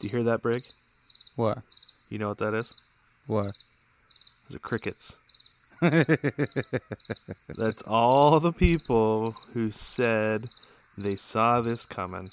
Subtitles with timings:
[0.00, 0.64] Do you hear that, Brig?
[1.36, 1.58] What?
[2.08, 2.74] You know what that is?
[3.26, 3.54] What?
[4.48, 5.16] Those are crickets.
[5.80, 10.48] That's all the people who said
[10.96, 12.30] they saw this coming.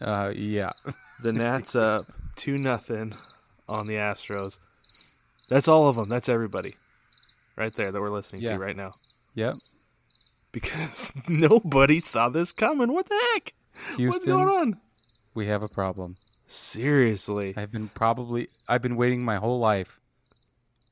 [0.00, 0.72] Uh, yeah.
[1.22, 3.12] The Nats up two nothing
[3.68, 4.58] on the Astros.
[5.50, 6.08] That's all of them.
[6.08, 6.76] That's everybody,
[7.56, 8.52] right there that we're listening Yeah.
[8.52, 8.94] to right now.
[9.34, 9.56] Yep.
[10.50, 12.90] Because nobody saw this coming.
[12.94, 13.52] What the heck?
[13.98, 14.80] What's going on?
[15.34, 16.16] we have a problem.
[16.52, 17.54] Seriously.
[17.56, 20.00] I've been probably I've been waiting my whole life.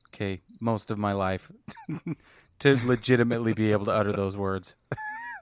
[0.09, 1.51] Okay, most of my life
[2.61, 4.77] to legitimately be able to utter those words.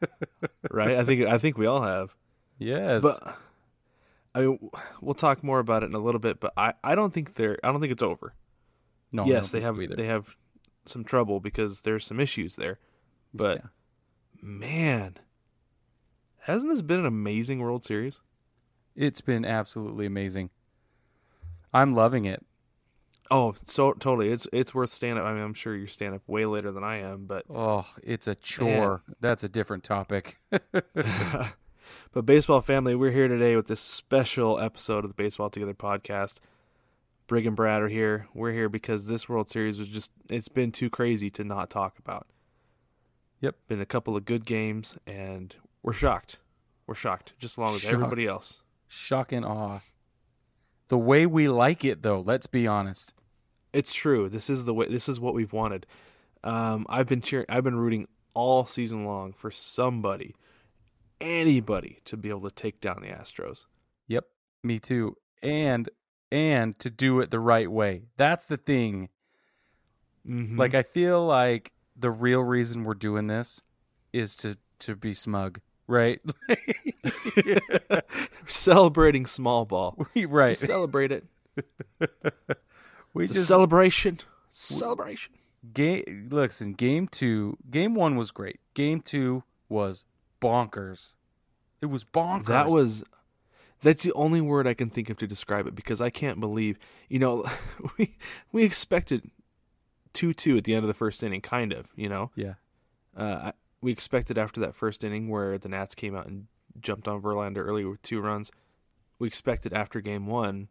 [0.70, 0.96] right?
[0.96, 2.14] I think I think we all have.
[2.58, 3.02] Yes.
[3.02, 3.36] But
[4.34, 4.70] I mean,
[5.02, 6.40] we'll talk more about it in a little bit.
[6.40, 8.32] But I, I don't think they're I don't think it's over.
[9.12, 9.96] no, yes, they have either.
[9.96, 10.34] they have
[10.86, 12.78] some trouble because there's some issues there.
[13.34, 13.66] But Yeah.
[14.40, 15.18] man,
[16.40, 18.20] hasn't this been an amazing World Series?
[18.96, 20.50] It's been absolutely amazing.
[21.72, 22.44] I'm loving it.
[23.30, 24.30] Oh, so totally.
[24.30, 25.24] It's it's worth staying up.
[25.24, 28.26] I mean, I'm sure you're staying up way later than I am, but Oh, it's
[28.26, 29.02] a chore.
[29.20, 30.38] That's a different topic.
[30.50, 36.36] but baseball family, we're here today with this special episode of the Baseball Together podcast.
[37.26, 38.28] Brig and Brad are here.
[38.32, 41.98] We're here because this World Series was just it's been too crazy to not talk
[41.98, 42.28] about.
[43.40, 43.56] Yep.
[43.68, 46.38] Been a couple of good games and we're shocked.
[46.86, 48.62] We're shocked, just along with everybody else.
[48.88, 49.80] Shock and awe.
[50.88, 53.14] The way we like it though, let's be honest.
[53.72, 54.28] It's true.
[54.28, 55.86] This is the way this is what we've wanted.
[56.44, 60.36] Um, I've been cheering I've been rooting all season long for somebody,
[61.20, 63.64] anybody to be able to take down the Astros.
[64.08, 64.24] Yep,
[64.62, 65.16] me too.
[65.42, 65.88] And
[66.30, 68.02] and to do it the right way.
[68.16, 69.08] That's the thing.
[70.28, 70.58] Mm-hmm.
[70.58, 73.62] Like I feel like the real reason we're doing this
[74.12, 76.20] is to to be smug, right?
[78.46, 79.96] celebrating small ball.
[80.28, 80.50] right.
[80.50, 81.24] Just celebrate it.
[83.14, 84.20] we It's just celebration.
[84.50, 85.34] Celebration.
[85.72, 88.60] game listen, game 2, game 1 was great.
[88.74, 90.04] Game 2 was
[90.40, 91.14] bonkers.
[91.80, 92.46] It was bonkers.
[92.46, 93.04] That was
[93.82, 96.78] that's the only word I can think of to describe it because I can't believe
[97.08, 97.44] you know
[97.98, 98.16] we
[98.50, 99.30] we expected
[100.16, 102.30] two two at the end of the first inning, kind of, you know.
[102.34, 102.54] Yeah.
[103.16, 103.52] Uh,
[103.86, 106.48] we expected after that first inning where the Nats came out and
[106.80, 108.50] jumped on Verlander early with two runs.
[109.20, 110.66] We expected after game one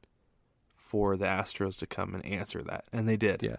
[0.73, 3.41] for the Astros to come and answer that, and they did.
[3.41, 3.55] Yeah.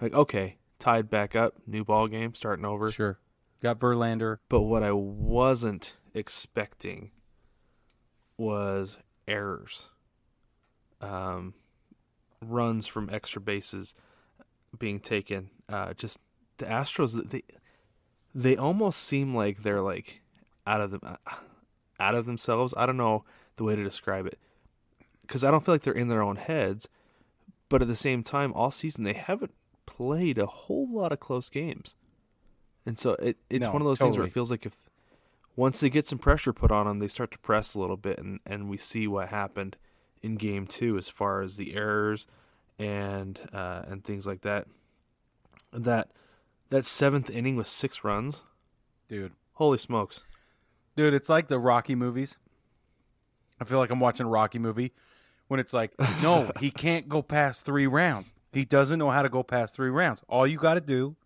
[0.00, 2.92] Like, okay, tied back up, new ball game, starting over.
[2.92, 3.18] Sure.
[3.60, 4.38] Got Verlander.
[4.48, 7.10] But what I wasn't expecting
[8.36, 9.88] was errors.
[11.00, 11.54] Um,
[12.40, 13.96] runs from extra bases
[14.78, 15.50] being taken.
[15.68, 16.18] Uh, just
[16.58, 17.42] the Astros, they
[18.34, 20.22] they almost seem like they're like
[20.66, 21.16] out of them,
[22.00, 22.74] out of themselves.
[22.76, 23.24] I don't know
[23.56, 24.38] the way to describe it
[25.22, 26.88] because I don't feel like they're in their own heads.
[27.68, 29.54] But at the same time, all season they haven't
[29.86, 31.96] played a whole lot of close games,
[32.84, 34.76] and so it it's No, one of those things where it feels like if
[35.56, 38.18] once they get some pressure put on them, they start to press a little bit,
[38.18, 39.78] and and we see what happened
[40.22, 42.26] in game two as far as the errors
[42.78, 44.66] and uh, and things like that.
[45.72, 46.10] That
[46.72, 48.44] that seventh inning with six runs,
[49.08, 49.32] Dude.
[49.54, 50.24] holy smokes!
[50.96, 52.38] Dude, it's like the Rocky movies.
[53.60, 54.92] I feel like I'm watching a Rocky movie
[55.48, 58.32] when it's like, no, he can't go past three rounds.
[58.52, 60.22] He doesn't know how to go past three rounds.
[60.28, 61.16] All you got to do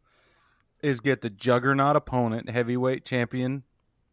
[0.82, 3.62] is get the juggernaut opponent, heavyweight champion,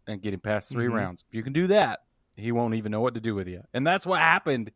[0.08, 0.94] and get him past 3 Mhm.
[0.94, 1.24] rounds.
[1.30, 2.04] If you can do that,
[2.36, 3.64] he won't even know what to do with you.
[3.74, 4.72] And that's what happened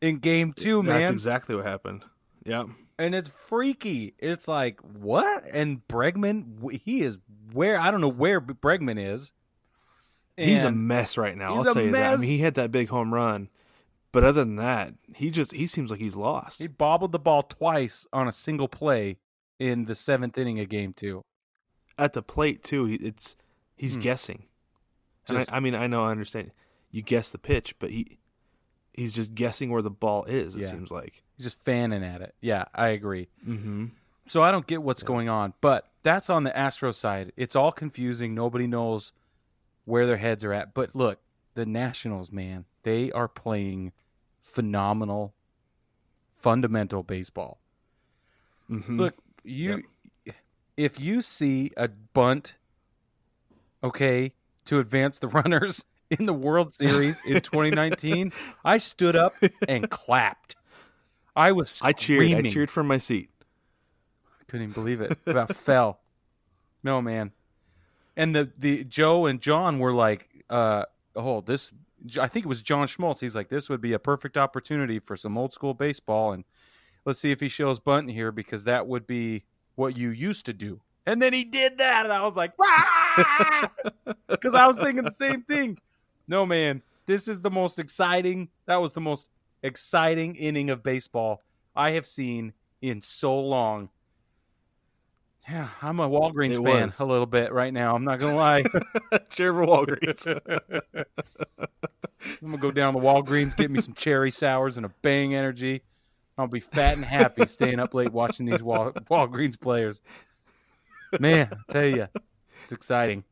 [0.00, 1.00] in game two, That's man.
[1.02, 2.04] That's exactly what happened.
[2.44, 2.64] Yeah,
[2.98, 4.14] and it's freaky.
[4.18, 5.44] It's like what?
[5.52, 7.18] And Bregman, he is
[7.52, 9.32] where I don't know where Bregman is.
[10.36, 11.54] he's a mess right now.
[11.56, 12.14] I'll tell you that.
[12.14, 13.48] I mean, he had that big home run,
[14.12, 16.60] but other than that, he just he seems like he's lost.
[16.60, 19.18] He bobbled the ball twice on a single play
[19.58, 21.22] in the seventh inning of game two.
[21.98, 23.34] At the plate too, it's
[23.76, 24.00] he's Hmm.
[24.02, 24.44] guessing.
[25.28, 26.52] And I, I mean, I know, I understand.
[26.90, 28.18] You guess the pitch, but he
[28.98, 30.56] he's just guessing where the ball is.
[30.56, 30.68] It Yeah.
[30.70, 31.22] seems like.
[31.36, 32.34] He's just fanning at it.
[32.40, 33.28] Yeah, I agree.
[33.46, 33.86] Mm-hmm.
[34.26, 37.32] So I don't get what's going on, but that's on the Astros side.
[37.36, 38.34] It's all confusing.
[38.34, 39.12] Nobody knows
[39.84, 40.74] where their heads are at.
[40.74, 41.18] But look,
[41.54, 43.92] the Nationals, man, they are playing
[44.40, 45.32] phenomenal,
[46.34, 47.58] fundamental baseball.
[48.70, 48.98] Mhm.
[48.98, 49.14] Look,
[49.44, 49.84] you
[50.76, 52.54] if you see a bunt,
[53.82, 54.32] okay,
[54.66, 58.32] to advance the runners in the World Series in 2019,
[58.64, 59.34] I stood up
[59.68, 60.56] and clapped.
[61.36, 62.32] I was I cheered.
[62.32, 63.30] I cheered from my seat.
[64.40, 65.16] I couldn't even believe it.
[65.26, 66.00] About fell.
[66.82, 67.32] No man.
[68.16, 70.84] And the the Joe and John were like, uh,
[71.14, 71.70] oh, this.
[72.20, 73.20] I think it was John Smoltz.
[73.20, 76.44] He's like, this would be a perfect opportunity for some old school baseball, and
[77.04, 79.44] let's see if he shows bunt here because that would be
[79.74, 80.80] what you used to do.
[81.06, 82.52] And then he did that, and I was like,
[84.28, 85.78] because I was thinking the same thing.
[86.28, 88.48] No man, this is the most exciting.
[88.66, 89.28] That was the most
[89.62, 91.42] exciting inning of baseball
[91.74, 92.52] I have seen
[92.82, 93.88] in so long.
[95.48, 97.00] Yeah, I'm a Walgreens It fan was.
[97.00, 97.94] a little bit right now.
[97.96, 98.62] I'm not gonna lie.
[99.30, 100.26] Cheer for Walgreens.
[102.42, 105.82] I'm gonna go down to Walgreens, get me some cherry sours and a Bang Energy.
[106.36, 110.02] I'll be fat and happy staying up late watching these Wal- Walgreens players.
[111.18, 112.08] Man, I tell you,
[112.62, 113.24] it's exciting.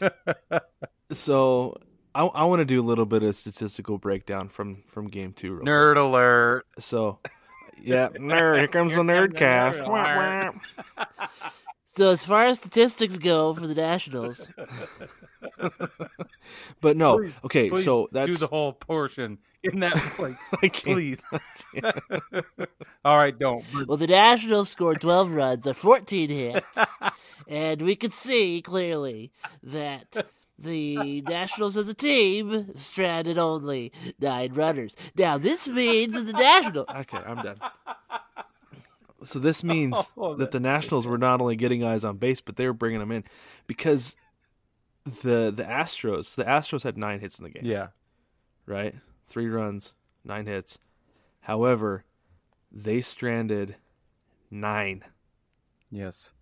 [1.12, 1.76] so
[2.16, 5.52] I, I want to do a little bit of statistical breakdown from from game two.
[5.52, 5.68] Real quick.
[5.68, 6.66] Nerd alert!
[6.78, 7.18] So,
[7.78, 8.58] yeah, nerd.
[8.58, 9.76] Here comes the nerdcast.
[9.76, 10.54] nerd Wah, alert.
[10.96, 11.28] wah.
[11.84, 14.50] So as far as statistics go for the Nationals,
[16.80, 17.68] But no, Please, okay.
[17.70, 21.24] Please so that's do the whole portion in that place, I please.
[23.04, 23.64] All right, don't.
[23.86, 26.78] well, the Nationals scored 12 runs on 14 hits,
[27.48, 29.32] and we could see clearly
[29.62, 30.26] that
[30.58, 34.96] the Nationals as a team stranded only nine runners.
[35.16, 36.86] Now this means that the Nationals.
[36.94, 37.56] Okay, I'm done.
[39.24, 42.56] So this means Oh, that the Nationals were not only getting eyes on base, but
[42.56, 43.24] they were bringing them in
[43.66, 44.16] because
[45.04, 47.88] the the Astros, the Astros had nine hits in the game, Yeah,
[48.66, 48.94] right?
[49.28, 49.94] Three runs,
[50.24, 50.78] nine hits.
[51.40, 52.04] However,
[52.72, 53.76] they stranded
[54.50, 55.04] nine,
[55.90, 56.32] yes.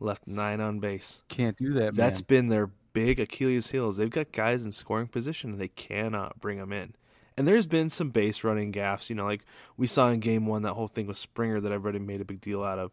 [0.00, 1.22] left nine on base.
[1.28, 2.26] Can't do that, That's man.
[2.26, 3.96] been their big Achilles' heels.
[3.96, 6.94] They've got guys in scoring position and they cannot bring them in.
[7.36, 9.44] And there's been some base running gaffes, you know, like
[9.76, 12.40] we saw in game one, that whole thing with Springer that everybody made a big
[12.40, 12.90] deal out of,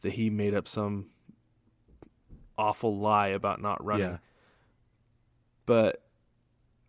[0.00, 1.06] that he made up some
[2.58, 4.10] awful lie about not running.
[4.10, 4.18] Yeah.
[5.66, 6.02] But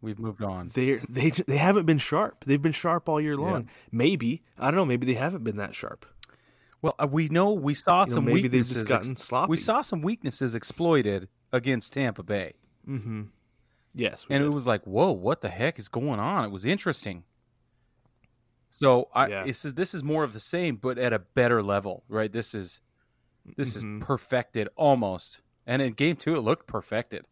[0.01, 0.71] We've moved on.
[0.73, 2.45] they they they haven't been sharp.
[2.45, 3.69] They've been sharp all year long.
[3.91, 4.85] Maybe I don't know.
[4.85, 6.05] Maybe they haven't been that sharp.
[6.81, 9.49] Well, uh, we know we saw You know, some maybe they've just gotten sloppy.
[9.49, 12.53] We saw some weaknesses exploited against Tampa Bay,
[12.87, 13.23] Mm-hmm.
[13.93, 14.47] Yes, and did.
[14.47, 17.23] it was like, "Whoa, what the heck is going on?" It was interesting.
[18.69, 19.43] So I, Yeah.
[19.43, 22.31] this is this is more of the same, but at a better level, right?
[22.31, 22.79] This is
[23.55, 23.99] this Mhm.
[24.01, 27.25] is perfected almost, and in game two, it looked perfected.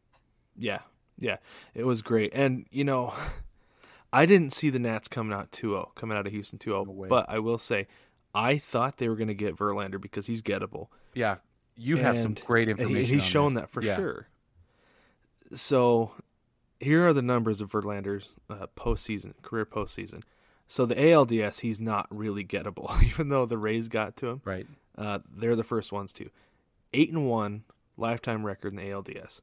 [0.55, 0.79] Yeah,
[1.19, 1.37] yeah,
[1.73, 2.31] it was great.
[2.33, 3.13] And you know,
[4.13, 6.85] I didn't see the Nats coming out 2-0, coming out of Houston 2-0.
[6.87, 7.87] No but I will say,
[8.33, 10.87] I thought they were going to get Verlander because he's gettable.
[11.13, 11.37] Yeah,
[11.75, 13.15] you have some great information.
[13.15, 13.61] He's shown this.
[13.61, 13.95] that for Yeah.
[13.95, 14.27] sure.
[15.53, 16.11] So,
[16.79, 20.23] here are the numbers of Verlander's uh, postseason career postseason.
[20.67, 24.41] So the ALDS, he's not really gettable, even though the Rays got to him.
[24.43, 24.67] Right.
[24.97, 26.29] Uh, they're the first ones to.
[26.93, 27.63] Eight and one
[27.97, 29.41] lifetime record in the ALDS.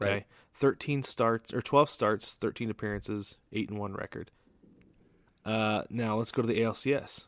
[0.00, 0.26] Okay, Right.
[0.54, 4.30] thirteen starts or twelve starts, thirteen appearances, eight and one record.
[5.44, 7.26] Uh, now let's go to the ALCS.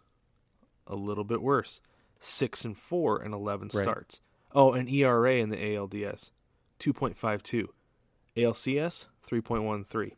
[0.86, 1.80] A little bit worse,
[2.24, 3.82] six and four and eleven Right.
[3.82, 4.20] starts.
[4.52, 6.30] Oh, an ERA in the ALDS,
[6.78, 7.72] two point five two.
[8.36, 10.14] ALCS three point one three.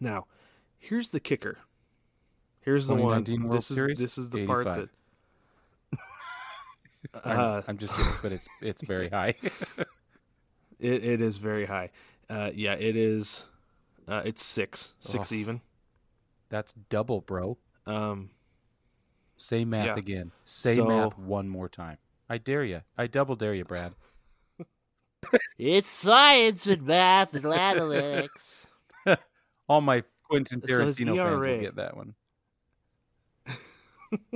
[0.00, 0.26] Now,
[0.78, 1.58] here's the kicker.
[2.60, 3.24] Here's the one.
[3.24, 4.88] 2019 World This is this is the part 85.
[5.90, 5.98] that
[7.24, 9.34] I'm, Uh, I'm just kidding, but it's it's very high.
[10.78, 11.90] It it is very high.
[12.28, 13.46] Uh, yeah, it is.
[14.08, 15.34] Uh, it's six, six Oh.
[15.36, 15.60] even.
[16.48, 17.56] That's double, bro.
[17.86, 18.30] Um,
[19.42, 19.96] Say math Yeah.
[19.96, 20.32] again.
[20.44, 21.98] Say So- math one more time.
[22.28, 22.82] I dare you.
[22.96, 23.94] I double dare you, Brad.
[25.58, 28.66] It's science and math and analytics.
[29.68, 32.14] All my Quentin So his Tarantino fans will get that one.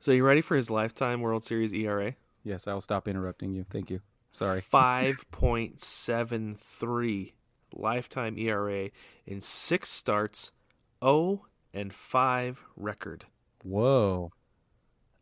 [0.00, 2.14] so you ready for his lifetime World Series ERA?
[2.44, 3.64] Yes, I'll stop interrupting you.
[3.68, 4.00] Thank you.
[4.32, 4.60] Sorry.
[4.60, 7.34] Five point seven three
[7.72, 8.90] lifetime ERA
[9.26, 10.52] in six starts,
[11.00, 13.26] O and five record.
[13.62, 14.32] Whoa.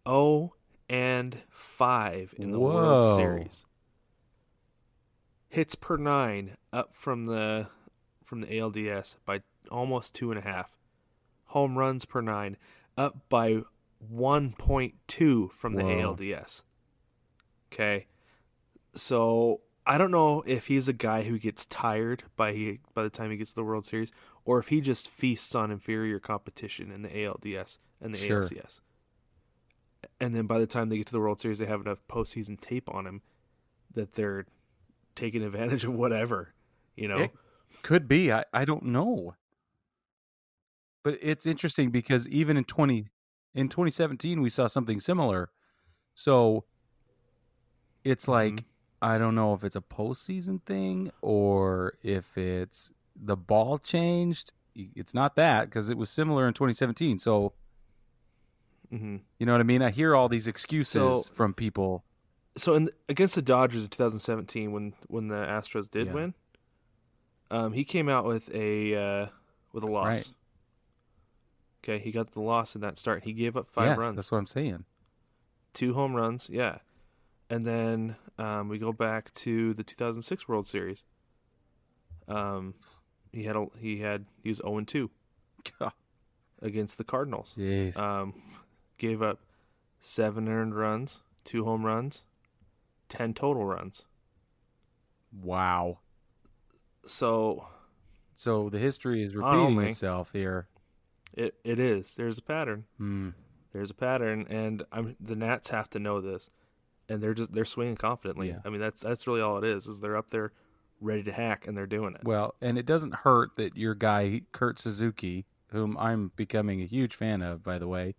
[0.06, 0.54] O
[0.88, 2.74] and five in the Whoa.
[2.74, 3.64] World Series.
[5.48, 7.68] Hits per nine up from the
[8.24, 10.76] from the ALDS by almost two and a half.
[11.46, 12.56] Home runs per nine
[12.96, 13.62] up by
[13.98, 16.14] one point two from the Whoa.
[16.14, 16.62] ALDS.
[17.72, 18.06] Okay.
[18.94, 23.10] So I don't know if he's a guy who gets tired by he, by the
[23.10, 24.12] time he gets to the World Series,
[24.44, 28.42] or if he just feasts on inferior competition in the ALDS and the Sure.
[28.42, 28.80] ALCS.
[30.18, 32.58] And then by the time they get to the World Series, they have enough postseason
[32.60, 33.22] tape on him
[33.92, 34.46] that they're
[35.14, 36.54] taking advantage of whatever,
[36.96, 37.18] you know.
[37.18, 37.32] It
[37.82, 38.32] could be.
[38.32, 39.34] I, I don't know.
[41.02, 43.08] But it's interesting because even in twenty
[43.54, 45.50] in twenty seventeen we saw something similar.
[46.14, 46.64] So
[48.04, 48.64] it's like Mhm.
[49.02, 54.52] I don't know if it's a postseason thing or if it's the ball changed.
[54.74, 57.18] It's not that because it was similar in 2017.
[57.18, 57.52] So
[58.90, 59.82] hmm you know what I mean.
[59.82, 62.04] I hear all these excuses So- from people.
[62.56, 66.12] So in against the Dodgers in 2017, when when the Astros did Yeah.
[66.14, 66.34] win,
[67.50, 69.26] um, he came out with a uh,
[69.72, 70.06] with a loss.
[70.06, 70.32] Right.
[71.82, 73.22] Okay, he got the loss in that start.
[73.24, 74.84] He gave up five yes, runs, that's what I'm saying.
[75.72, 76.78] two home runs, yeah.
[77.48, 81.04] And then um, we go back to the 2006 World Series.
[82.28, 82.74] Um,
[83.32, 85.10] he had a, he had he was 0 2
[86.62, 87.54] against the Cardinals.
[87.58, 87.96] Jeez.
[87.98, 88.34] Um,
[88.98, 89.40] gave up
[90.00, 92.24] seven earned runs, two home runs,
[93.08, 94.06] ten total runs.
[95.42, 95.98] wow.
[97.06, 97.66] So
[98.34, 99.86] So the history is I know, repeating man.
[99.88, 100.68] itself here.
[101.32, 102.14] it it is.
[102.14, 102.84] There's a pattern.
[102.98, 103.30] Hmm.
[103.72, 106.50] There's a pattern, and I'm the Nats have to know this,
[107.08, 108.48] and they're just they're swinging confidently.
[108.48, 108.58] Yeah.
[108.64, 109.86] I mean that's that's really all it is.
[109.86, 110.52] Is they're up there,
[111.00, 112.20] ready to hack, and they're doing it.
[112.24, 117.14] Well, and it doesn't hurt that your guy Kurt Suzuki, whom I'm becoming a huge
[117.14, 118.14] fan of, by the way,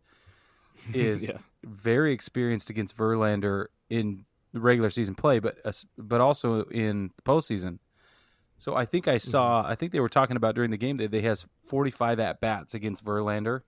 [0.94, 1.38] is Yeah.
[1.64, 7.80] very experienced against Verlander in regular season play, but as- but also in the postseason.
[8.58, 9.30] So I think I Mm-hmm.
[9.32, 9.64] saw.
[9.68, 12.74] I think they were talking about during the game that they has 45 at bats
[12.74, 13.62] against Verlander,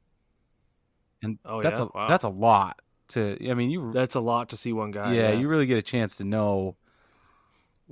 [1.21, 1.85] and Oh, that's yeah?
[1.85, 2.07] a Wow.
[2.07, 2.79] that's a lot.
[3.09, 5.13] To I mean, you That's a lot to see one guy.
[5.13, 6.77] yeah, you really get a chance to know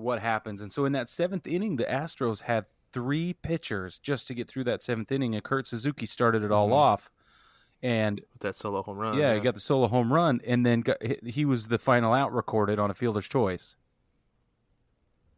[0.02, 0.62] what happens.
[0.62, 4.66] And so in that seventh inning, the Astros had three pitchers just to get through
[4.66, 6.74] that seventh inning, and Kurt Suzuki started it all Mhm.
[6.74, 7.12] off.
[7.84, 9.18] And With that solo home run.
[9.18, 12.32] yeah, he got the solo home run, and then got, he- was the final out
[12.34, 13.76] recorded on a fielder's choice.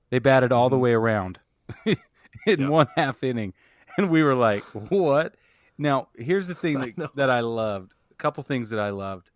[0.10, 0.82] They batted all the Mhm.
[0.82, 1.40] way around
[1.86, 1.98] in
[2.46, 2.70] Yep.
[2.70, 3.54] one half inning,
[3.98, 5.36] and we were like, "What?"
[5.78, 7.10] Now, here's the thing that, know.
[7.16, 7.96] that I loved.
[8.12, 9.32] A couple things that I loved.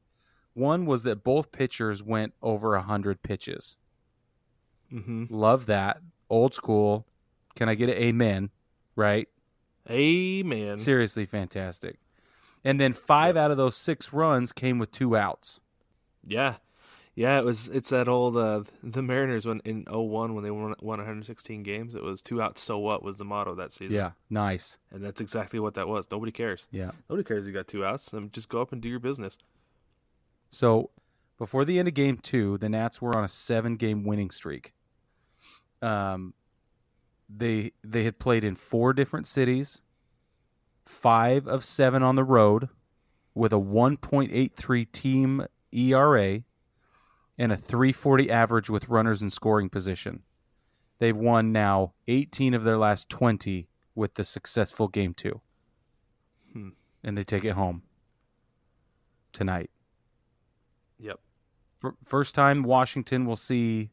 [0.53, 3.77] One was that both pitchers went over a hundred pitches.
[4.89, 6.01] Hmm Love that.
[6.29, 7.05] Old school.
[7.55, 8.49] Can I get an amen?
[8.95, 9.27] Right?
[9.89, 10.77] Amen.
[10.77, 11.97] Seriously fantastic.
[12.63, 13.43] And then five Yep.
[13.43, 15.59] out of those six runs came with two outs.
[16.25, 16.55] Yeah.
[17.15, 20.75] Yeah, it was it's that old uh the Mariners when in 01 when they won,
[20.81, 23.95] won 116 games, it was two outs so what was the motto that season.
[23.95, 24.77] Yeah, nice.
[24.91, 26.05] And that's exactly what that was.
[26.11, 26.67] Nobody cares.
[26.69, 26.91] Yeah.
[27.09, 28.09] Nobody cares if you got two outs.
[28.11, 29.37] Then just go up and do your business.
[30.51, 30.91] So
[31.39, 34.73] before the end of game two, the Nats were on a seven game winning streak.
[35.81, 36.33] Um
[37.29, 39.81] they they had played in four different cities,
[40.85, 42.69] five of seven on the road,
[43.33, 46.43] with a one point eight three team ERA
[47.37, 50.23] and a three forty average with runners in scoring position.
[50.99, 55.41] They've won now eighteen of their last twenty with the successful game two.
[56.53, 56.69] Hmm.
[57.03, 57.83] And they take it home
[59.33, 59.69] tonight.
[60.99, 61.19] Yep.
[61.83, 63.91] F- first time Washington will see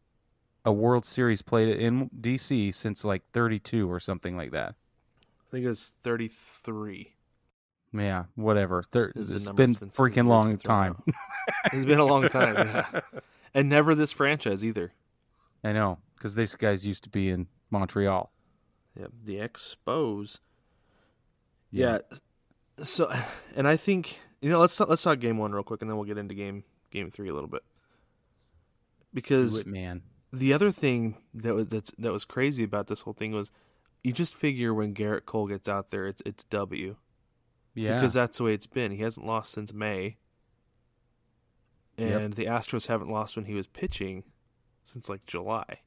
[0.64, 4.74] a World Series played in DC since like 32 or something like that.
[5.20, 7.14] I think it was 33.
[7.92, 8.82] Yeah, whatever.
[8.82, 11.02] Thir- it's number been freaking long been time.
[11.72, 13.00] It's been a long time, yeah.
[13.52, 14.92] And never this franchise either.
[15.62, 18.32] I know because these guys used to be in Montreal.
[18.98, 19.10] Yep.
[19.24, 20.40] The Expos.
[21.70, 21.98] Yeah.
[22.10, 22.18] Yeah.
[22.84, 23.12] So,
[23.54, 26.06] and I think you know let's let's talk game one real quick, and then we'll
[26.06, 27.62] get into game game three a little bit.
[29.12, 30.02] Because it, man.
[30.34, 33.50] The other thing that was that's, that was crazy about this whole thing was,
[34.02, 36.96] you just figure when Gerrit Cole gets out there, it's it's W
[37.74, 38.92] Yeah, because that's the way it's been.
[38.92, 40.16] He hasn't lost since May,
[41.96, 42.20] Yep.
[42.20, 44.24] and the Astros haven't lost when he was pitching
[44.82, 45.80] since like July.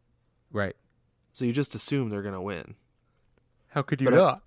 [0.51, 0.75] right.
[1.34, 2.74] So you just assume they're gonna win.
[3.68, 4.44] How could you But I- not?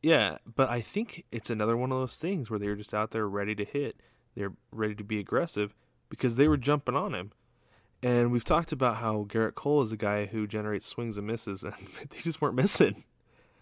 [0.00, 3.10] Yeah, but I think it's another one of those things where they were just out
[3.10, 4.00] there ready to hit.
[4.36, 5.74] They're ready to be aggressive
[6.08, 7.32] because they were jumping on him.
[8.02, 11.62] And we've talked about how Gerrit Cole is a guy who generates swings and misses,
[11.64, 11.74] and
[12.10, 13.04] they just weren't missing.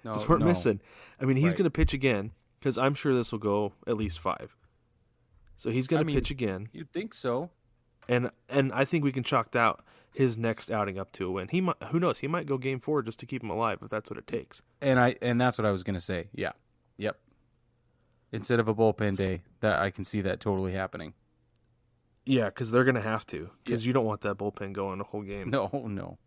[0.04, 0.46] no, just weren't no.
[0.46, 0.80] missing.
[1.20, 1.58] I mean, he's Right.
[1.58, 4.56] going to pitch again because I'm sure this will go at least five.
[5.56, 7.50] So he's going I to pitch again, You'd think so.
[8.08, 11.48] and and I think we can chalk out his next outing up to a win.
[11.48, 13.90] He might, who knows, he might go game four just to keep him alive if
[13.90, 14.62] that's what it takes.
[14.80, 16.28] And I and that's what I was gonna say.
[16.32, 16.52] Yeah.
[16.96, 17.18] Yep.
[18.30, 21.14] Instead of a bullpen day, that I can see that totally happening.
[22.30, 25.04] Yeah, because they're going to have to because you don't want that bullpen going the
[25.04, 25.48] whole game.
[25.50, 26.18] No, no.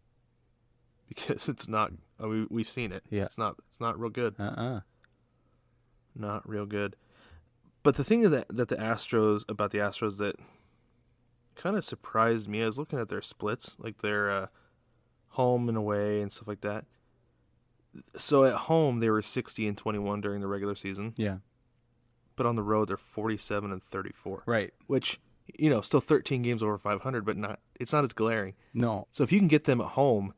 [1.07, 1.91] because it's not.
[2.21, 3.03] uh, We we've seen it.
[3.09, 3.25] Yeah.
[3.25, 3.55] it's not.
[3.69, 4.35] It's not real good.
[4.39, 4.79] Uh uh
[6.15, 6.95] Not real good.
[7.83, 10.35] But the thing that that the Astros about the Astros that
[11.55, 12.63] kind of surprised me.
[12.63, 14.47] I was looking at their splits, like their uh,
[15.29, 16.85] home and away and stuff like that.
[18.15, 21.37] So at home they were 60 and 21 during the regular season, Yeah.
[22.37, 24.43] but on the road they're 47 and 34.
[24.45, 24.73] Right.
[24.87, 25.19] Which
[25.57, 28.53] you know, still 13 games over 500, but not it's not as glaring.
[28.73, 29.07] No.
[29.11, 30.33] So if you can get them at home,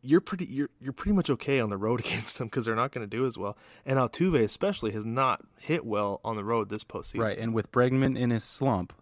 [0.00, 2.92] you're pretty you're you're pretty much okay on the road against them because they're not
[2.92, 3.56] going to do as well.
[3.84, 7.20] And Altuve especially has not hit well on the road this postseason.
[7.20, 7.38] Right.
[7.38, 8.92] And with Bregman in his slump,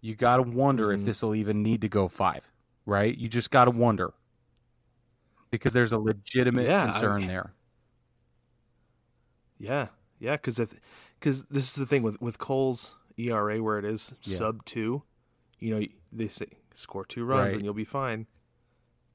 [0.00, 1.04] you got to wonder if Mhm.
[1.04, 2.50] this will even need to go five.
[2.86, 3.16] Right.
[3.16, 4.12] You just got to wonder
[5.50, 7.52] because there's a legitimate Yeah, I- concern there.
[9.58, 9.88] Yeah,
[10.20, 10.74] yeah, because if
[11.18, 14.36] because this is the thing with with Cole's ERA where it is Yeah.
[14.38, 15.02] sub two,
[15.58, 17.56] you know they say score two runs Right.
[17.56, 18.26] and you'll be fine.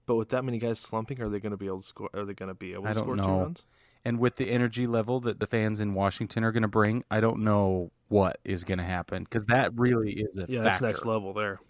[0.05, 2.09] But with that many guys slumping, are they going to be able to score?
[2.13, 3.39] Are they going to be able to I don't score two know.
[3.39, 3.65] runs?
[4.05, 7.21] And with the energy level that the fans in Washington are going to bring, I
[7.21, 10.61] don't know what is going to happen because that really is a Yeah, factor.
[10.63, 11.61] that's next level there.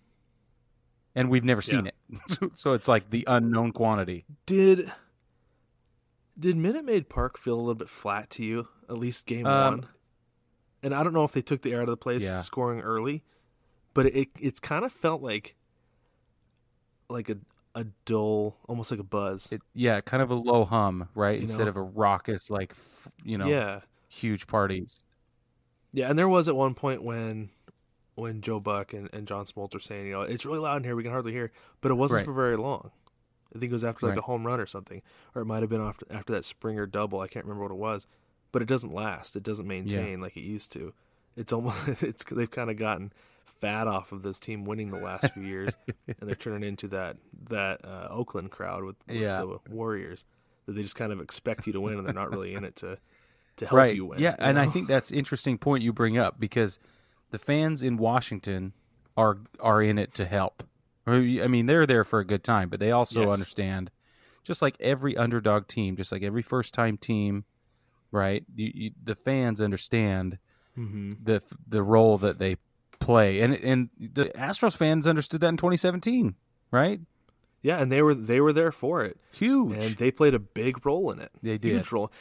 [1.13, 1.95] and we've never seen it.
[2.55, 4.25] so it's like the unknown quantity.
[4.47, 4.91] Did
[6.37, 8.67] did Minute Maid Park feel a little bit flat to you?
[8.89, 9.87] At least game Um, one.
[10.83, 12.41] And I don't know if they took the air out of the place Yeah.
[12.41, 13.23] scoring early,
[13.93, 15.55] but it it's kind of felt like
[17.09, 17.37] like a
[17.75, 19.51] a dull, almost like a buzz.
[19.51, 21.37] It, yeah, kind of a low hum, right?
[21.37, 21.69] You Instead know?
[21.69, 25.01] of a raucous, like f- you know, yeah, huge parties.
[25.91, 26.07] yeah.
[26.09, 27.49] And there was at one point when
[28.15, 30.83] when Joe Buck and, and John Smoltz were saying, you know, it's really loud in
[30.83, 32.25] here, we can hardly hear, but it wasn't Right.
[32.25, 32.91] for very long.
[33.55, 34.19] I think it was after like Right.
[34.19, 35.01] a home run or something,
[35.33, 37.21] or it might have been after after that Springer double.
[37.21, 38.05] I can't remember what it was,
[38.53, 39.35] but it doesn't last.
[39.35, 40.93] It doesn't maintain like it used to.
[41.35, 43.11] It's almost it's they've kind of gotten
[43.45, 45.75] fat off of this team winning the last few years,
[46.07, 47.17] and they're turning into that
[47.49, 49.39] that uh, Oakland crowd with, with Yeah.
[49.41, 50.23] the Warriors
[50.65, 52.77] that they just kind of expect you to win, and they're not really in it
[52.77, 52.97] to
[53.57, 53.95] to help right.
[53.95, 54.19] you win.
[54.19, 56.79] yeah, you and I think that's interesting point you bring up because
[57.31, 58.73] the fans in Washington
[59.17, 60.63] are are in it to help.
[61.05, 63.33] I mean, they're there for a good time, but they also Yes.
[63.33, 63.91] understand,
[64.43, 67.43] just like every underdog team, just like every first time team,
[68.13, 68.45] right?
[68.55, 70.37] You, you, the fans understand
[70.77, 71.17] Mhm.
[71.21, 72.55] the the role that they
[72.99, 76.35] play, and and the Astros fans understood that in 2017,
[76.71, 77.01] right?
[77.61, 79.17] yeah, and they were they were there for it.
[79.33, 79.73] Huge.
[79.77, 81.31] and they played a big role in it.
[81.41, 81.73] They did.
[81.73, 82.11] huge role.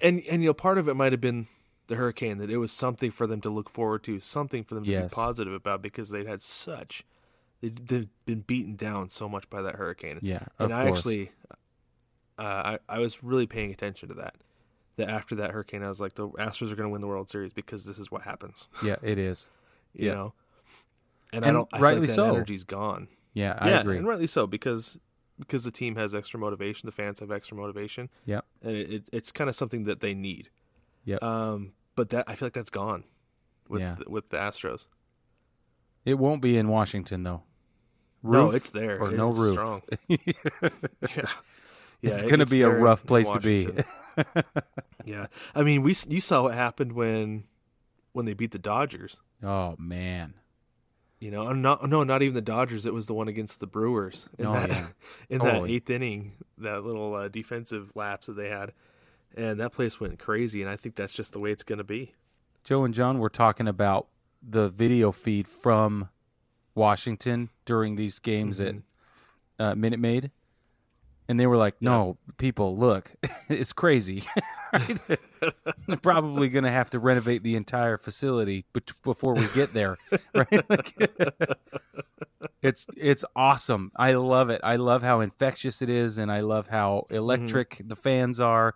[0.00, 1.46] And and you know, part of it might have been
[1.86, 4.84] the hurricane that it was something for them to look forward to, something for them
[4.84, 5.10] to Yes.
[5.10, 7.04] be positive about because they'd had such
[7.60, 10.18] they'd been beaten down so much by that hurricane.
[10.22, 10.98] yeah, and I course.
[11.00, 11.30] actually,
[12.38, 14.34] uh, I I was really paying attention to that.
[14.96, 17.28] That after that hurricane, I was like, the Astros are going to win the World
[17.28, 18.68] Series because this is what happens.
[18.82, 19.50] yeah, it is.
[19.92, 20.14] You Yeah.
[20.14, 20.34] know.
[21.32, 21.68] And, I don't.
[21.72, 22.28] I rightly like so.
[22.34, 23.08] energy's gone.
[23.32, 23.96] Yeah, I yeah, agree.
[23.96, 24.98] and rightly so because
[25.38, 29.08] because the team has extra motivation, the fans have extra motivation, Yeah, and it, it,
[29.12, 30.50] it's kind of something that they need.
[31.04, 31.22] Yep.
[31.24, 33.02] Um, but that I feel like that's gone
[33.68, 33.96] with Yeah.
[33.98, 34.86] the, with the Astros.
[36.04, 37.42] It won't be in Washington though.
[38.22, 39.00] No, it's there.
[39.00, 39.52] or no It's roof.
[39.54, 39.82] strong.
[40.08, 41.26] Yeah,
[42.08, 43.68] yeah, it's going to be a rough place to be.
[45.04, 47.44] Yeah, I mean, we you saw what happened when
[48.12, 49.20] when they beat the Dodgers.
[49.42, 50.34] oh man.
[51.20, 52.86] You know, not no, not even the Dodgers.
[52.86, 54.86] It was the one against the Brewers in Oh, that yeah.
[55.28, 58.72] in that eighth inning, that little uh, defensive lapse that they had,
[59.36, 60.60] and that place went crazy.
[60.62, 62.14] And I think that's just the way it's going to be.
[62.62, 64.08] Joe and John were talking about
[64.42, 66.08] the video feed from
[66.74, 68.82] Washington during these games Mhm.
[69.58, 70.30] at uh, Minute Maid,
[71.28, 73.12] and they were like, "No, people, look,
[73.48, 74.24] it's crazy.
[75.86, 79.98] They're probably going to have to renovate the entire facility bet- before we get there,
[80.34, 80.68] right?
[80.68, 80.96] Like,
[82.62, 83.92] it's it's awesome.
[83.96, 84.60] I love it.
[84.64, 87.14] I love how infectious it is, and I love how mm-hmm.
[87.14, 88.74] electric the fans are,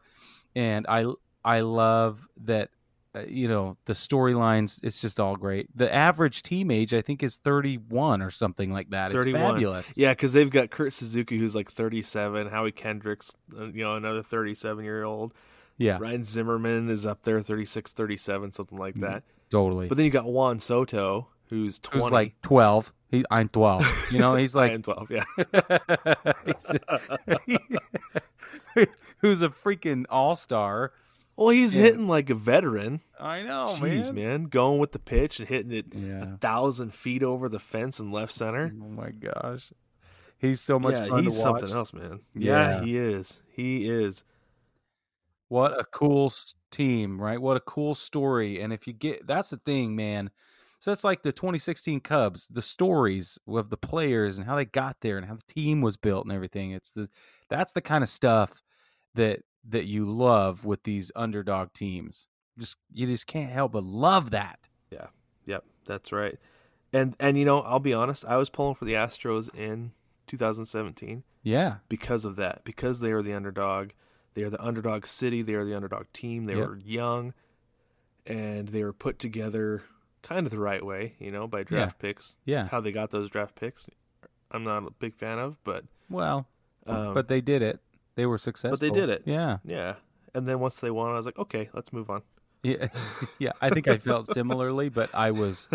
[0.54, 1.06] and I
[1.44, 2.70] I love that
[3.26, 4.80] you know the storylines.
[4.82, 5.68] It's just all great.
[5.76, 9.06] The average team age, I think, is thirty one or something like that.
[9.06, 9.54] It's 31.
[9.54, 9.86] fabulous.
[9.96, 14.22] Yeah, because they've got Kurt Suzuki, who's like 37, Howie Kendricks, uh, you know, another
[14.22, 15.32] 37 year old.
[15.76, 19.22] Yeah, Ryan Zimmerman is up there, 36, 37, something like that.
[19.50, 19.88] totally.
[19.88, 22.02] But then you got Juan Soto, who's 20.
[22.04, 22.92] Who's like twelve?
[23.10, 23.86] He, I'm twelve.
[24.12, 25.24] You know, he's like am 12, yeah.
[26.44, 26.76] he's-
[29.18, 30.92] who's a freaking all star.
[31.38, 31.82] Well, he's Yeah.
[31.82, 33.00] hitting like a veteran.
[33.18, 34.14] I know, Jeez, man.
[34.14, 34.44] man.
[34.44, 36.34] Going with the pitch and hitting it Yeah.
[36.34, 38.72] a thousand feet over the fence in left center.
[38.74, 39.72] Oh my gosh,
[40.38, 42.20] he's so much yeah, fun he's something else, man.
[42.34, 42.80] Yeah.
[42.80, 42.84] Yeah.
[42.84, 43.40] he is.
[43.48, 44.24] He is.
[45.48, 46.32] What a cool
[46.72, 47.40] team, right?
[47.40, 48.60] What a cool story.
[48.60, 50.30] And if you get that's the thing, man.
[50.80, 54.96] So that's like the 2016 Cubs, the stories of the players and how they got
[55.00, 56.72] there and how the team was built and everything.
[56.72, 57.08] It's the
[57.48, 58.60] that's the kind of stuff
[59.14, 62.26] that that you love with these underdog teams.
[62.58, 64.68] Just you just can't help but love that.
[64.90, 65.06] Yeah.
[65.46, 65.64] Yep.
[65.84, 66.36] That's right.
[66.92, 69.92] And and you know, I'll be honest, I was pulling for the Astros in
[70.26, 71.76] 2017 Yeah.
[71.88, 72.64] because of that.
[72.64, 73.90] Because they are the underdog.
[74.34, 75.42] They are the underdog city.
[75.42, 76.46] They are the underdog team.
[76.46, 76.68] They Yep.
[76.68, 77.34] were young
[78.26, 79.82] and they were put together
[80.22, 82.36] kind of the right way, you know, by draft picks.
[82.44, 82.66] Yeah.
[82.68, 83.88] How they got those draft picks,
[84.50, 86.46] I'm not a big fan of, but Well,
[86.86, 87.80] um, but they did it.
[88.18, 88.76] They were successful.
[88.76, 89.22] But they did it.
[89.26, 89.58] Yeah.
[89.64, 89.94] yeah.
[90.34, 92.22] And then once they won, I was like, okay, let's move on.
[92.64, 92.88] Yeah,
[93.38, 93.52] yeah.
[93.60, 95.68] I think I felt similarly, but I was,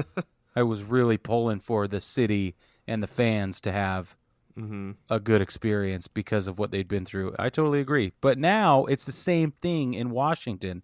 [0.53, 4.17] I was really pulling for the city and the fans to have
[4.60, 4.91] Mm-hmm.
[5.10, 7.34] a good experience because of what they'd been through.
[7.39, 8.12] I totally agree.
[8.21, 10.84] But now it's the same thing in Washington,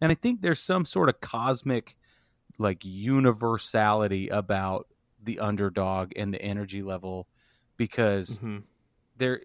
[0.00, 1.96] and I think there's some sort of cosmic,
[2.56, 4.86] like universality about
[5.22, 7.26] the underdog and the energy level,
[7.76, 8.58] because hmm
[9.18, 9.42] there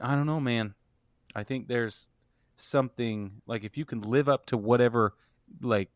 [0.00, 0.74] I don't know, man.
[1.34, 2.08] I think there's
[2.56, 5.14] something like if you can live up to whatever
[5.60, 5.90] like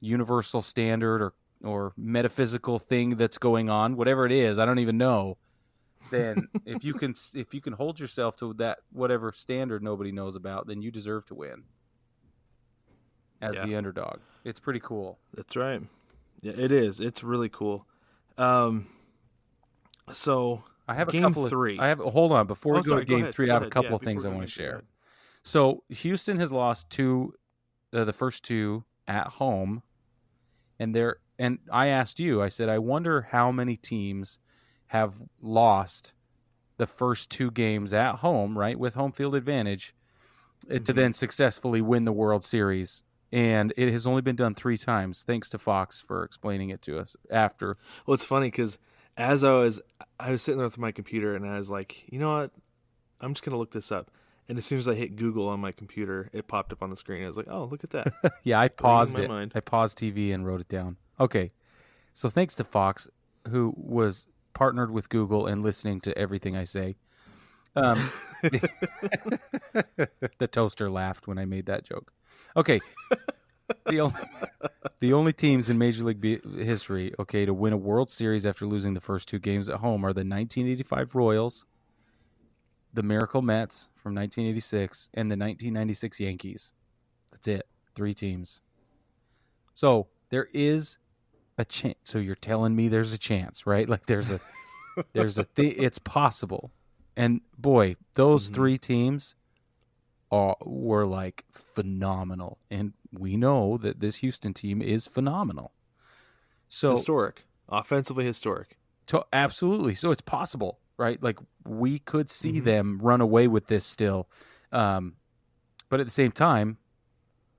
[0.00, 1.32] universal standard or
[1.64, 5.38] or metaphysical thing that's going on, whatever it is, I don't even know.
[6.10, 10.36] Then if you can if you can hold yourself to that whatever standard nobody knows
[10.36, 11.64] about, then you deserve to win.
[13.40, 13.66] As Yeah.
[13.66, 14.20] the underdog.
[14.44, 15.18] It's pretty cool.
[15.34, 15.82] That's right.
[16.42, 17.00] Yeah, it is.
[17.00, 17.86] It's really cool.
[18.38, 18.86] Um,
[20.12, 21.76] so I have a Game couple three.
[21.78, 23.46] of I have hold on before we Oh, go sorry, to game ahead, three.
[23.46, 24.82] go I have a couple Yeah, of things I want to go, go share.
[25.44, 27.34] So Houston has lost two,
[27.92, 29.82] uh, the first two at home,
[30.78, 32.42] and they're and I asked you.
[32.42, 34.38] I said I wonder how many teams
[34.88, 36.12] have lost
[36.78, 39.94] the first two games at home, right, with home field advantage,
[40.70, 40.94] uh, to Mhm.
[40.94, 43.04] then successfully win the World Series.
[43.32, 45.22] And it has only been done three times.
[45.24, 47.76] Thanks to Fox for explaining it to us after.
[48.06, 48.78] Well, it's funny because
[49.16, 49.80] as I was,
[50.20, 52.50] I was sitting there with my computer and I was like, you know what?
[53.20, 54.10] I'm just gonna look this up.
[54.48, 56.96] And as soon as I hit Google on my computer, it popped up on the
[56.96, 57.24] screen.
[57.24, 58.12] I was like, oh, look at that.
[58.44, 59.28] Yeah, I paused it.
[59.28, 59.52] mind.
[59.54, 60.96] I paused TV and wrote it down.
[61.18, 61.52] Okay.
[62.12, 63.08] So thanks to Fox,
[63.48, 66.96] who was partnered with Google and listening to everything I say.
[67.74, 68.10] Um,
[68.42, 72.12] the toaster laughed when I made that joke.
[72.56, 72.80] Okay.
[73.86, 74.20] The only,
[75.00, 78.66] the only teams in Major League Be- history, okay, to win a World Series after
[78.66, 81.66] losing the first two games at home are the 1985 Royals,
[82.92, 86.72] the Miracle Mets from 1986, and the 1996 Yankees.
[87.32, 87.66] That's it.
[87.94, 88.60] Three teams.
[89.74, 90.98] So there is
[91.58, 91.96] a chance.
[92.04, 93.88] So you're telling me there's a chance, right?
[93.88, 94.40] Like there's a
[95.12, 96.72] there's a th- it's possible.
[97.16, 98.54] And boy, those Mhm.
[98.54, 99.34] three teams
[100.30, 105.72] are were like phenomenal, and we know that this Houston team is phenomenal.
[106.68, 108.76] So historic, offensively historic.
[109.06, 109.94] to, absolutely.
[109.94, 111.22] So it's possible, right?
[111.22, 112.64] Like we could see Mhm.
[112.64, 114.28] them run away with this still.
[114.72, 115.16] Um,
[115.88, 116.78] but at the same time,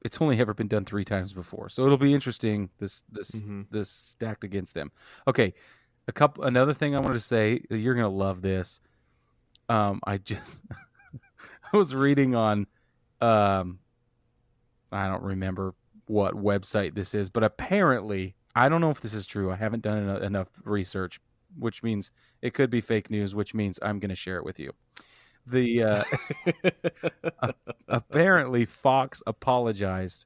[0.04, 1.70] it's only ever been done three times before.
[1.70, 3.70] So it'll be interesting this this Mhm.
[3.72, 4.92] this stacked against them.
[5.28, 5.54] Okay.
[6.10, 8.80] A couple another thing I wanted to say, you're gonna love this.
[9.70, 10.62] Um, I just
[11.74, 12.68] I was reading on
[13.22, 13.80] um
[14.92, 15.74] I don't remember
[16.06, 19.52] what website this is, but apparently, I don't know if this is true.
[19.52, 21.20] I haven't done eno- enough research,
[21.58, 24.60] which means it could be fake news, which means I'm going to share it with
[24.60, 24.74] you.
[25.46, 26.04] The uh,
[27.88, 30.26] apparently Fox apologized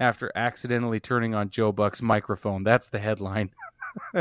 [0.00, 2.64] after accidentally turning on Joe Buck's microphone.
[2.64, 3.50] That's the headline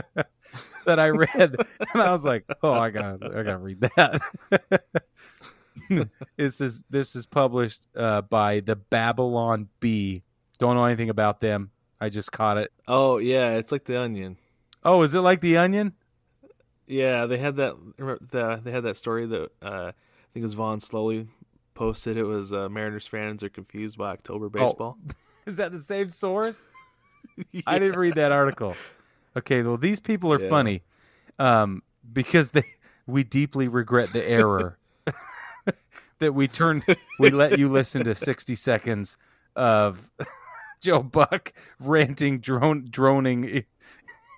[0.86, 1.56] that I read,
[1.94, 4.22] and I was like, "Oh, I got, to I got to read that."
[6.38, 10.24] this is this is published uh, by the Babylon Bee.
[10.60, 11.72] Don't know anything about them.
[12.00, 12.72] I just caught it.
[12.88, 14.38] oh yeah, it's like the Onion.
[14.84, 15.94] Oh, is it like the Onion?
[16.88, 17.76] Yeah, they had that.
[17.98, 19.94] The, they had that story that uh, I
[20.34, 21.28] think it was Vaughn Slowly
[21.74, 22.18] posted.
[22.18, 24.98] It was uh, Mariners fans are confused by October baseball.
[25.46, 26.68] Is that the same source?
[27.68, 28.76] I didn't read that article.
[29.38, 30.50] Okay, well these people are Yeah.
[30.50, 30.84] funny
[31.40, 31.82] um,
[32.14, 32.64] because they
[33.08, 34.78] we deeply regret the error
[36.20, 36.84] that we turned
[37.20, 39.18] we let you listen to 60 seconds
[39.56, 40.12] of
[40.82, 43.66] Joe Buck ranting drone droning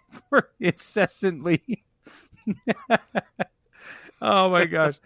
[0.60, 1.86] incessantly.
[4.22, 5.00] oh my gosh.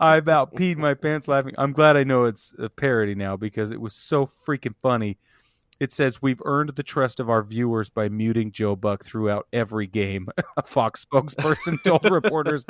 [0.00, 1.54] I about peed my pants laughing.
[1.58, 5.18] I'm glad I know it's a parody now because it was so freaking funny.
[5.80, 9.86] It says we've earned the trust of our viewers by muting Joe Buck throughout every
[9.86, 10.28] game.
[10.56, 12.66] A Fox spokesperson told reporters.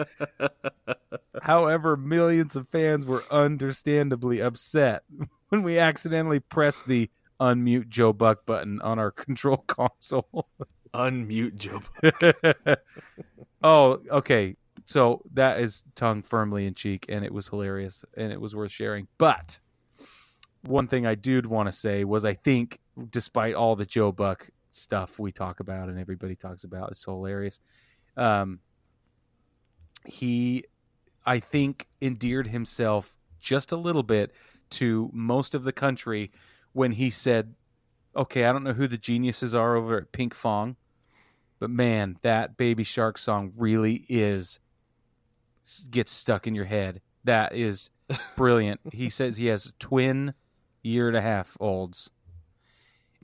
[1.42, 5.04] However, millions of fans were understandably upset
[5.48, 10.48] when we accidentally pressed the unmute Joe Buck button on our control console.
[10.92, 11.82] Unmute Joe.
[12.02, 12.80] Buck.
[13.62, 14.56] oh, okay.
[14.84, 18.72] So that is tongue firmly in cheek, and it was hilarious, and it was worth
[18.72, 19.06] sharing.
[19.18, 19.60] But
[20.62, 22.78] one thing I did want to say was, I think,
[23.10, 27.12] despite all the Joe Buck stuff we talk about and everybody talks about, it's so
[27.12, 27.60] hilarious.
[28.16, 28.60] Um,
[30.04, 30.64] he,
[31.26, 34.32] I think, endeared himself just a little bit
[34.70, 36.30] to most of the country
[36.72, 37.54] when he said,
[38.16, 40.76] "Okay, I don't know who the geniuses are over at Pinkfong,
[41.58, 44.60] But man, that Baby Shark song really is
[45.90, 47.00] gets stuck in your head.
[47.24, 47.90] That is
[48.36, 48.80] brilliant.
[48.92, 50.34] he says he has twin
[50.82, 52.10] year and a half olds.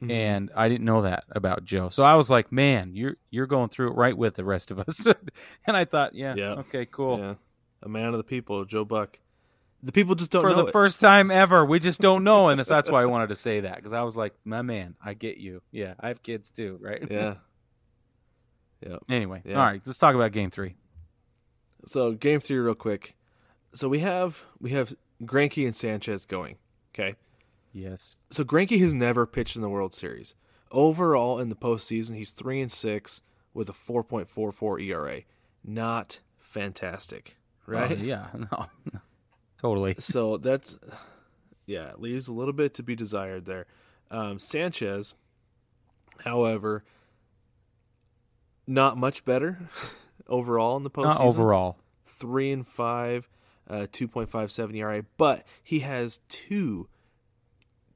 [0.02, 0.11] Mm-hmm.
[0.11, 1.88] And I didn't know that about Joe.
[1.88, 4.80] So I was like, man, you're you're going through it right with the rest of
[4.80, 5.07] us.
[5.66, 6.52] and I thought, yeah, Yeah.
[6.54, 7.18] okay, cool.
[7.18, 7.35] Yeah,
[7.83, 9.18] a man of the people, Joe Buck.
[9.85, 10.72] The people just don't For the it.
[10.72, 13.76] first time ever, we just don't know, and that's why I wanted to say that
[13.76, 15.62] because I was like, my man, I get you.
[15.70, 17.07] Yeah, I have kids too, right?
[17.11, 17.35] Yeah.
[18.87, 18.96] Yeah.
[19.09, 19.59] Anyway, Yeah.
[19.59, 20.74] all right, let's talk about game three.
[21.87, 23.14] So game three, real quick.
[23.72, 26.57] So we have we have Greinke and Sanchez going.
[26.92, 27.14] Okay.
[27.74, 28.20] Yes.
[28.30, 30.34] So Greinke has never pitched in the World Series.
[30.70, 33.20] Overall, in the postseason, he's three and six
[33.52, 35.20] with a 4.44 ERA.
[35.64, 37.98] Not fantastic, right?
[38.00, 38.26] Oh, yeah.
[38.52, 38.66] No.
[39.60, 39.96] totally.
[39.98, 40.76] so that's
[41.66, 43.66] yeah, leaves a little bit to be desired there.
[44.10, 45.14] Um, Sanchez,
[46.24, 46.84] however,
[48.66, 49.68] not much better
[50.28, 51.18] overall in the postseason.
[51.18, 51.78] Not overall.
[52.06, 53.28] three and five,
[53.68, 56.88] uh, two point five seven ERA, but he has two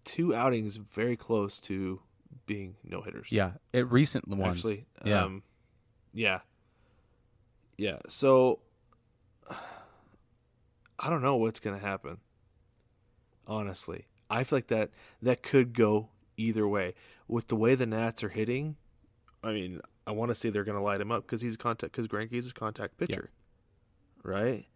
[0.08, 2.00] two outings very close to
[2.46, 3.30] being no hitters.
[3.30, 4.58] Yeah, it recent ones.
[4.60, 5.24] actually, Yeah.
[5.24, 5.42] um,
[6.14, 6.40] yeah,
[7.76, 7.98] yeah.
[8.08, 8.60] So
[10.98, 12.18] I don't know what's gonna happen.
[13.46, 14.90] Honestly, I feel like that
[15.22, 16.94] that could go either way.
[17.26, 18.76] With the way the Nats are hitting,
[19.44, 21.92] I mean, I want to say they're gonna light him up because he's a contact
[21.92, 23.30] because Greinke's a contact pitcher,
[24.22, 24.66] right?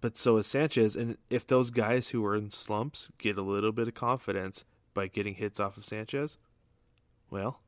[0.00, 3.72] But so is Sanchez, and if those guys who are in slumps get a little
[3.72, 4.64] bit of confidence
[4.98, 6.38] by getting hits off of Sanchez,
[7.30, 7.60] well,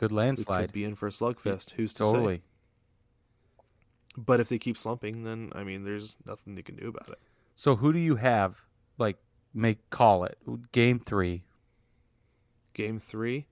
[0.00, 0.66] we landslide.
[0.66, 1.72] could be in for a slugfest.
[1.72, 2.36] Who's to totally.
[2.36, 2.42] say?
[4.16, 7.18] But if they keep slumping, then I mean, there's nothing you can do about it.
[7.56, 8.60] So who do you have?
[8.96, 9.16] Like,
[9.52, 10.38] make call it
[10.70, 11.42] game three.
[12.74, 13.46] Game three,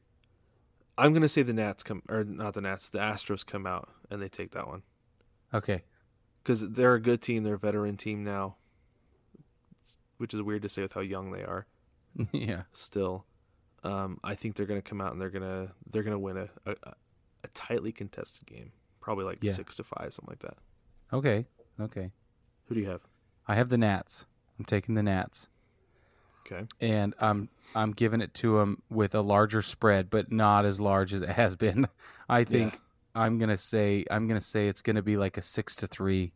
[0.96, 4.22] I'm gonna say the Nats come or not the Nats, the Astros come out and
[4.22, 4.82] they take that one
[5.52, 5.82] Okay.
[6.44, 7.42] because they're a good team.
[7.42, 8.54] They're a veteran team now,
[10.18, 11.66] which is weird to say with how young they are.
[12.32, 12.62] yeah.
[12.72, 13.24] Still,
[13.84, 16.74] um, I think they're gonna come out and they're gonna they're gonna win a a,
[17.44, 19.52] a tightly contested game, probably like Yeah.
[19.52, 20.56] six to five, something like that.
[21.12, 21.46] Okay.
[21.80, 22.10] Okay.
[22.66, 23.02] Who do you have?
[23.46, 24.26] I have the Nats.
[24.58, 25.48] I'm taking the Nats,
[26.46, 26.66] Okay.
[26.80, 31.12] and I'm I'm giving it to them with a larger spread, but not as large
[31.12, 31.86] as it has been.
[32.28, 32.78] I think Yeah.
[33.22, 36.32] I'm gonna say I'm gonna say it's gonna be like a six to three,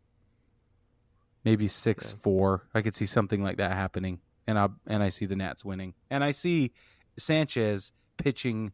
[1.44, 2.20] maybe six Okay.
[2.22, 2.68] four.
[2.74, 5.94] I could see something like that happening, and I and I see the Nats winning,
[6.10, 6.72] and I see
[7.16, 8.72] Sanchez pitching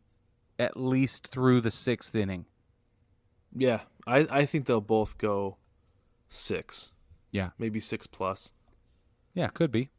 [0.58, 2.46] at least through the sixth inning.
[3.54, 5.58] Yeah, I I think they'll both go
[6.28, 6.92] six.
[7.30, 7.50] Yeah.
[7.58, 8.52] maybe six plus.
[9.34, 9.90] Yeah, could be.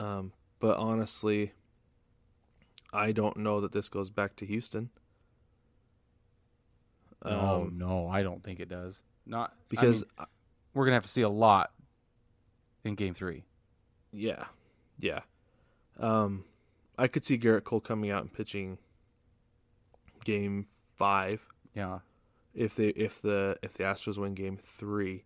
[0.00, 1.52] Um, but honestly,
[2.94, 4.88] I don't know that this goes back to Houston.
[7.20, 9.02] Um, no, I don't think it does.
[9.26, 10.26] Not I because mean,
[10.72, 11.72] we're gonna have to see a lot
[12.84, 13.44] in Game Three.
[14.12, 14.44] yeah,
[14.98, 15.20] yeah,
[15.98, 16.44] um,
[16.98, 18.78] I could see Gerrit Cole coming out and pitching
[20.24, 21.40] game five
[21.74, 22.00] Yeah,
[22.54, 25.24] if they if the if the Astros win game three,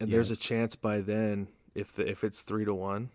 [0.00, 3.10] and there's a chance by then if the if it's three to one,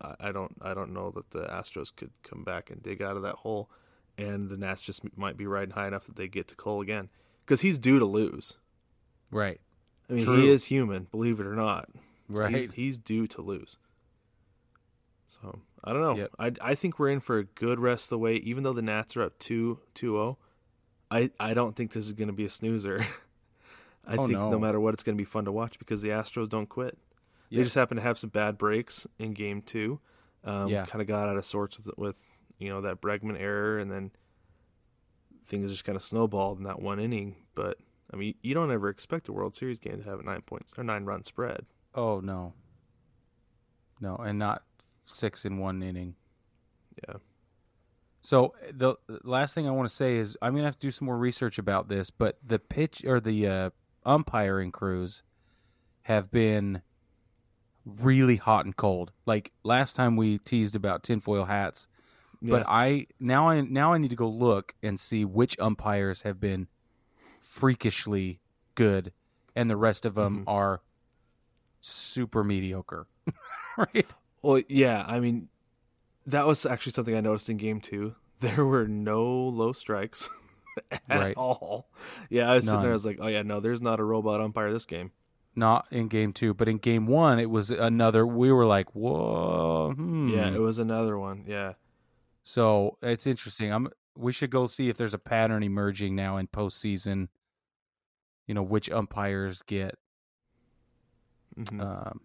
[0.00, 3.16] I, I don't I don't know that the Astros could come back and dig out
[3.16, 3.70] of that hole,
[4.18, 7.08] and the Nats just might be riding high enough that they get to Cole again
[7.44, 8.58] because he's due to lose.
[9.30, 9.60] right,
[10.08, 10.42] I mean, True.
[10.42, 11.88] he is human, believe it or not.
[12.28, 12.54] Right.
[12.54, 13.76] He's, he's due to lose.
[15.44, 16.16] So I don't know.
[16.16, 16.30] Yep.
[16.38, 18.82] I I think we're in for a good rest of the way, even though the
[18.82, 20.36] Nats are up 2 2-0.
[21.10, 23.04] I I don't think this is going to be a snoozer.
[24.06, 24.50] I Oh, think no.
[24.50, 24.58] no.
[24.58, 26.98] matter what, it's going to be fun to watch because the Astros don't quit.
[27.50, 27.58] Yeah.
[27.58, 30.00] They just happen to have some bad breaks in Game Two.
[30.44, 30.84] Um, Yeah.
[30.86, 32.26] kind of got out of sorts with with
[32.58, 34.10] you know that Bregman error, and then
[35.46, 37.36] things just kind of snowballed in that one inning.
[37.54, 37.78] But
[38.12, 40.72] I mean, you don't ever expect a World Series game to have a nine points
[40.76, 41.66] or nine run spread.
[41.94, 42.54] Oh no,
[44.00, 44.62] no, and not
[45.04, 46.14] six in one inning.
[47.08, 47.16] Yeah.
[48.22, 51.06] So the last thing I want to say is I'm gonna have to do some
[51.06, 53.70] more research about this, but the pitch or the uh,
[54.06, 55.22] umpiring crews
[56.02, 56.80] have been
[57.84, 59.12] really hot and cold.
[59.26, 61.86] Like last time we teased about tinfoil hats,
[62.42, 66.40] But I now I now I need to go look and see which umpires have
[66.40, 66.68] been
[67.40, 68.40] freakishly
[68.74, 69.12] good,
[69.54, 70.44] and the rest of them Mhm.
[70.46, 70.82] are
[71.80, 73.06] super mediocre.
[73.76, 74.12] right?
[74.44, 75.48] Well, yeah, I mean,
[76.26, 78.14] that was actually something I noticed in game two.
[78.40, 80.28] There were no low strikes
[80.90, 81.36] at Right.
[81.36, 81.88] all.
[82.28, 82.90] Yeah, I was sitting there.
[82.90, 85.12] I was like, oh yeah, no, there's not a robot umpire this game.
[85.56, 88.26] Not in game two, but in game one, it was another.
[88.26, 89.92] We were like, whoa.
[89.96, 90.28] Hmm.
[90.28, 91.44] Yeah, it was another one.
[91.46, 91.74] Yeah,
[92.42, 93.72] So it's interesting.
[93.72, 93.88] I'm.
[94.16, 97.28] We should go see if there's a pattern emerging now in postseason.
[98.46, 99.94] You know which umpires get,
[101.58, 101.80] Mhm.
[101.80, 102.20] um,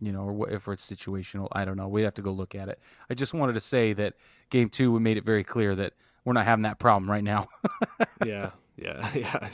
[0.00, 1.48] you know, or what, if it's situational.
[1.52, 1.88] I don't know.
[1.88, 2.78] We'd have to go look at it.
[3.10, 4.14] I just wanted to say that
[4.50, 5.92] game two, we made it very clear that
[6.24, 7.48] we're not having that problem right now.
[8.24, 9.48] yeah, yeah, yeah.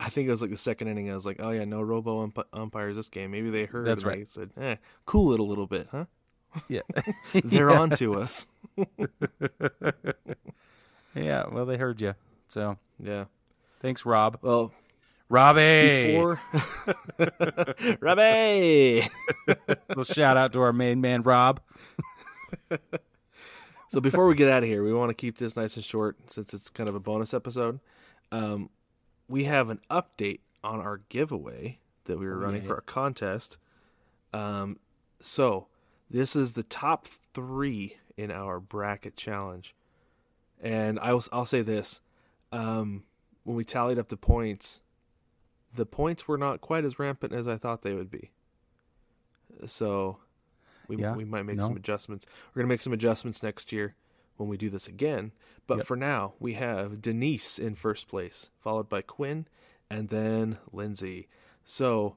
[0.00, 1.10] I think it was like the second inning.
[1.10, 3.30] I was like, oh yeah, no robo ump- umpires this game.
[3.30, 3.86] Maybe they heard.
[3.86, 4.18] That's right.
[4.18, 6.04] They said, eh, cool it a little bit, huh?
[6.68, 6.82] yeah,
[7.32, 7.80] They're Yeah.
[7.80, 8.46] on to us.
[11.14, 11.44] yeah.
[11.50, 12.14] Well, they heard you.
[12.48, 13.24] So Yeah.
[13.80, 14.38] thanks, Rob.
[14.42, 14.72] Well,
[15.28, 16.12] Robbie.
[16.12, 16.40] before
[18.00, 19.08] Robbie.
[19.88, 21.60] little shout out to our main man, Rob.
[23.94, 26.16] So before we get out of here, we want to keep this nice and short
[26.26, 27.78] since it's kind of a bonus episode.
[28.32, 28.70] Um,
[29.28, 32.66] we have an update on our giveaway that we were running yeah.
[32.66, 33.56] for a contest.
[34.32, 34.80] Um,
[35.20, 35.68] so
[36.10, 39.76] this is the top three in our bracket challenge,
[40.60, 42.00] and I will, I'll say this:
[42.50, 43.04] um,
[43.44, 44.80] when we tallied up the points,
[45.74, 48.30] the points were not quite as rampant as I thought they would be.
[49.66, 50.18] So
[50.88, 51.64] we Yeah, we might make no.
[51.66, 52.26] some adjustments.
[52.54, 53.94] We're gonna make some adjustments next year
[54.36, 55.32] when we do this again.
[55.66, 55.86] But Yep.
[55.86, 59.46] for now, we have Denise in first place, followed by Quinn,
[59.88, 61.28] and then Lindsay.
[61.64, 62.16] So,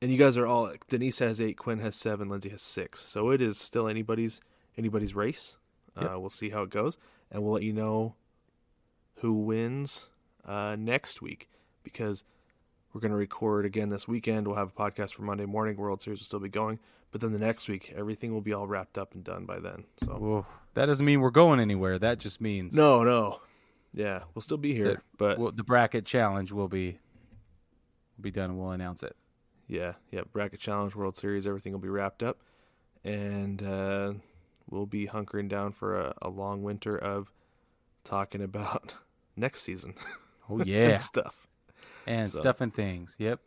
[0.00, 3.00] and you guys are all Denise has eight, Quinn has seven, Lindsay has six.
[3.00, 4.40] So it is still anybody's
[4.76, 5.56] anybody's race.
[6.00, 6.10] Yep.
[6.14, 6.98] Uh, we'll see how it goes,
[7.30, 8.14] and we'll let you know
[9.20, 10.08] who wins
[10.44, 11.48] uh, next week
[11.82, 12.22] because
[12.96, 14.46] we're going to record again this weekend.
[14.48, 15.76] We'll have a podcast for Monday morning.
[15.76, 16.78] World Series will still be going,
[17.10, 19.84] but then the next week everything will be all wrapped up and done by then.
[20.02, 20.46] So Whoa.
[20.72, 21.98] That doesn't mean we're going anywhere.
[21.98, 23.40] That just means no, no,
[23.92, 26.98] yeah, we'll still be here, That- but well, the bracket challenge will be
[28.16, 28.56] will be done.
[28.56, 29.14] We'll announce it.
[29.68, 32.38] yeah, yeah, bracket challenge, World Series, everything will be wrapped up,
[33.04, 34.14] and uh,
[34.70, 37.30] we'll be hunkering down for a, a long winter of
[38.04, 38.94] talking about
[39.36, 39.92] next season
[40.48, 41.46] Oh yeah, and stuff.
[42.06, 42.38] And So.
[42.40, 43.14] stuff and things.
[43.18, 43.40] Yep.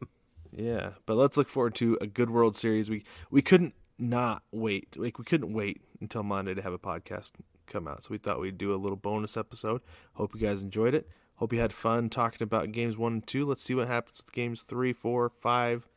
[0.51, 2.89] Yeah, but let's look forward to a good World Series.
[2.89, 4.97] We we couldn't not wait.
[4.97, 7.31] Like we couldn't wait until Monday to have a podcast
[7.67, 8.03] come out.
[8.03, 9.81] So we thought we'd do a little bonus episode.
[10.13, 11.07] Hope you guys enjoyed it.
[11.35, 13.45] Hope you had fun talking about games one and two.
[13.45, 15.87] Let's see what happens with games three, four, five,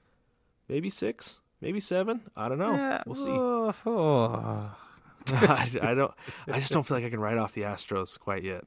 [0.69, 2.21] maybe six, maybe seven.
[2.37, 2.75] I don't know.
[2.75, 3.31] Yeah, We'll see.
[3.31, 4.77] oh, oh.
[5.29, 6.13] I, I don't.
[6.49, 8.65] I just don't feel like I can write off the Astros quite yet.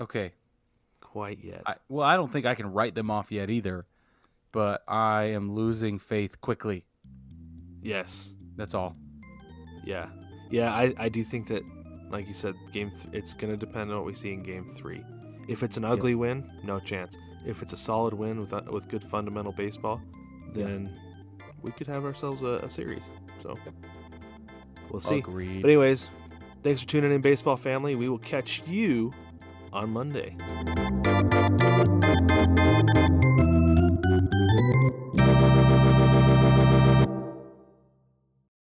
[0.00, 0.32] Okay.
[1.16, 1.62] Quite yet.
[1.64, 3.86] I, well, I don't think I can write them off yet either,
[4.52, 6.84] but I am losing faith quickly.
[7.82, 8.34] yes.
[8.56, 8.94] That's all.
[9.82, 10.08] Yeah,
[10.50, 10.74] yeah.
[10.74, 11.62] I, I do think that,
[12.10, 14.74] like you said, game th- it's going to depend on what we see in game
[14.76, 15.02] three.
[15.48, 17.16] If it's an ugly win, no chance.
[17.46, 20.02] If it's a solid win with uh, with good fundamental baseball,
[20.52, 20.98] then
[21.62, 23.04] we could have ourselves a, a series.
[23.42, 23.56] So
[24.90, 25.16] we'll see.
[25.18, 25.62] Agreed.
[25.62, 26.10] But anyways,
[26.62, 27.94] thanks for tuning in, baseball family.
[27.94, 29.14] We will catch you
[29.72, 30.36] on Monday.